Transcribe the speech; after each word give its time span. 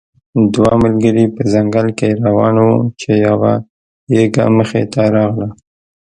دوه 0.53 0.73
ملګري 0.83 1.25
په 1.35 1.41
ځنګل 1.53 1.87
کې 1.99 2.09
روان 2.25 2.55
وو 2.63 2.75
چې 2.99 3.11
یو 3.25 3.39
یږه 4.15 4.45
مخې 4.57 4.81
ته 4.93 5.01
راغله. 5.15 5.47